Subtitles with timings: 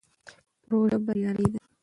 [0.65, 1.59] پروژه بریالۍ ده.